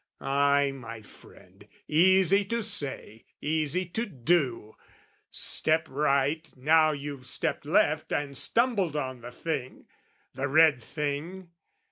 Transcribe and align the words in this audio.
Ay, 0.19 0.71
my 0.71 1.03
friend, 1.03 1.67
Easy 1.87 2.43
to 2.43 2.63
say, 2.63 3.23
easy 3.39 3.85
to 3.85 4.07
do, 4.07 4.75
step 5.29 5.87
right 5.87 6.51
Now 6.57 6.89
you've 6.89 7.27
stepped 7.27 7.67
left 7.67 8.11
and 8.11 8.35
stumbled 8.35 8.95
on 8.95 9.21
the 9.21 9.31
thing, 9.31 9.85
The 10.33 10.47
red 10.47 10.83
thing! 10.83 11.51